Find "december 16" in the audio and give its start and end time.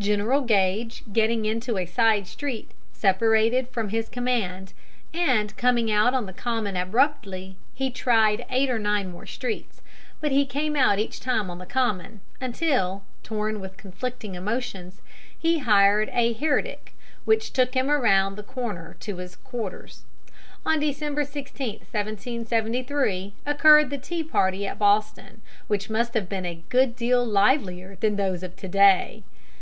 20.80-21.82